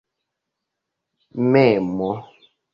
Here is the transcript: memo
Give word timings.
memo 1.51 2.11